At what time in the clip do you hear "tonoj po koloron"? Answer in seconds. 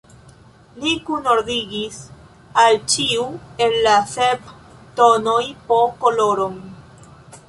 5.01-6.57